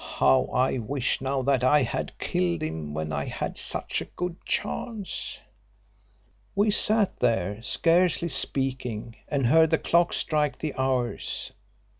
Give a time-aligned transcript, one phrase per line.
[0.17, 4.35] How I wish now that I had killed him when I had such a good
[4.45, 5.37] chance.
[6.55, 11.51] "We sat there scarcely speaking, and heard the clock strike the hours.